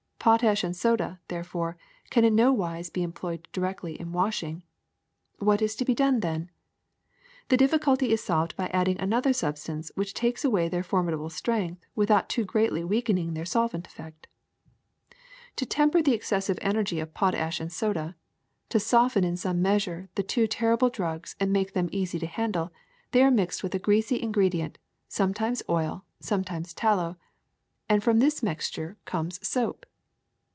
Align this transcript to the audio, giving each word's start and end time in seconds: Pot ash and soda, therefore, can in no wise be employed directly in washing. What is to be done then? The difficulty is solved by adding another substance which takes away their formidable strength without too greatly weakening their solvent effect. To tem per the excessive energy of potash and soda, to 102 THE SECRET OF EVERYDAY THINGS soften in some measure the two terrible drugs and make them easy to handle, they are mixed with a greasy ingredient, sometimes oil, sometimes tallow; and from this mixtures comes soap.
Pot 0.23 0.43
ash 0.43 0.63
and 0.63 0.75
soda, 0.75 1.19
therefore, 1.29 1.77
can 2.11 2.23
in 2.23 2.35
no 2.35 2.53
wise 2.53 2.91
be 2.91 3.01
employed 3.01 3.47
directly 3.51 3.99
in 3.99 4.11
washing. 4.11 4.61
What 5.39 5.63
is 5.63 5.75
to 5.77 5.83
be 5.83 5.95
done 5.95 6.19
then? 6.19 6.51
The 7.49 7.57
difficulty 7.57 8.11
is 8.11 8.23
solved 8.23 8.55
by 8.55 8.67
adding 8.67 9.01
another 9.01 9.33
substance 9.33 9.91
which 9.95 10.13
takes 10.13 10.45
away 10.45 10.69
their 10.69 10.83
formidable 10.83 11.31
strength 11.31 11.83
without 11.95 12.29
too 12.29 12.45
greatly 12.45 12.83
weakening 12.83 13.33
their 13.33 13.45
solvent 13.47 13.87
effect. 13.87 14.27
To 15.55 15.65
tem 15.65 15.89
per 15.89 16.03
the 16.03 16.13
excessive 16.13 16.59
energy 16.61 16.99
of 16.99 17.15
potash 17.15 17.59
and 17.59 17.73
soda, 17.73 18.15
to 18.69 18.77
102 18.77 18.77
THE 18.77 18.79
SECRET 18.79 19.05
OF 19.07 19.11
EVERYDAY 19.17 19.27
THINGS 19.27 19.33
soften 19.33 19.33
in 19.33 19.37
some 19.55 19.61
measure 19.63 20.09
the 20.13 20.21
two 20.21 20.45
terrible 20.45 20.89
drugs 20.91 21.35
and 21.39 21.51
make 21.51 21.73
them 21.73 21.89
easy 21.91 22.19
to 22.19 22.27
handle, 22.27 22.71
they 23.09 23.23
are 23.23 23.31
mixed 23.31 23.63
with 23.63 23.73
a 23.73 23.79
greasy 23.79 24.21
ingredient, 24.21 24.77
sometimes 25.07 25.63
oil, 25.67 26.05
sometimes 26.19 26.75
tallow; 26.75 27.17
and 27.89 28.03
from 28.03 28.19
this 28.19 28.43
mixtures 28.43 28.97
comes 29.07 29.39
soap. 29.47 29.87